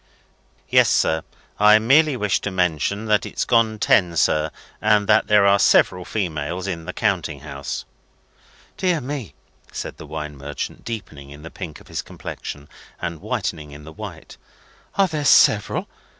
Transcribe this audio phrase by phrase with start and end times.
[0.67, 1.21] "Yes, sir.
[1.59, 4.49] I merely wished to mention that it's gone ten, sir,
[4.81, 7.85] and that there are several females in the Counting house."
[8.77, 9.35] "Dear me!"
[9.71, 12.67] said the wine merchant, deepening in the pink of his complexion
[12.99, 14.37] and whitening in the white,
[14.95, 15.87] "are there several?